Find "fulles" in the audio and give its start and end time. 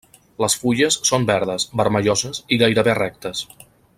0.61-0.97